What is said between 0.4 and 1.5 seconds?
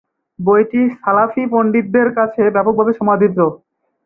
বইটি সালাফি